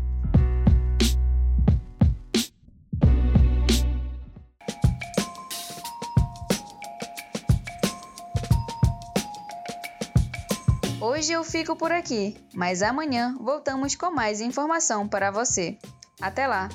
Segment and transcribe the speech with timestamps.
[11.04, 15.76] Hoje eu fico por aqui, mas amanhã voltamos com mais informação para você.
[16.19, 16.70] Até lá!